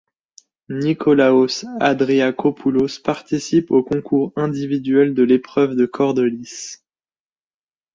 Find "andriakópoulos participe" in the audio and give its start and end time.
1.79-3.69